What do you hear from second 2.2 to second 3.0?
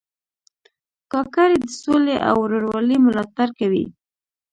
او ورورولۍ